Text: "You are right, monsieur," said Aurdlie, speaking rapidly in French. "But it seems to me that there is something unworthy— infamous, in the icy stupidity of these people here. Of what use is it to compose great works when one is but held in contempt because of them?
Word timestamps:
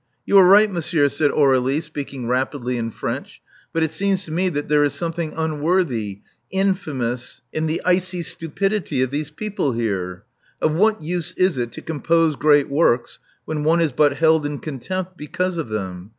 "You 0.25 0.35
are 0.39 0.43
right, 0.47 0.71
monsieur," 0.71 1.09
said 1.09 1.29
Aurdlie, 1.29 1.79
speaking 1.79 2.27
rapidly 2.27 2.75
in 2.79 2.89
French. 2.89 3.39
"But 3.71 3.83
it 3.83 3.91
seems 3.91 4.25
to 4.25 4.31
me 4.31 4.49
that 4.49 4.67
there 4.67 4.83
is 4.83 4.95
something 4.95 5.31
unworthy— 5.37 6.21
infamous, 6.51 7.41
in 7.53 7.67
the 7.67 7.83
icy 7.85 8.23
stupidity 8.23 9.03
of 9.03 9.11
these 9.11 9.29
people 9.29 9.73
here. 9.73 10.23
Of 10.59 10.73
what 10.73 11.03
use 11.03 11.35
is 11.37 11.59
it 11.59 11.71
to 11.73 11.83
compose 11.83 12.35
great 12.35 12.67
works 12.67 13.19
when 13.45 13.63
one 13.63 13.79
is 13.79 13.91
but 13.91 14.17
held 14.17 14.43
in 14.43 14.57
contempt 14.57 15.17
because 15.17 15.57
of 15.59 15.69
them? 15.69 16.09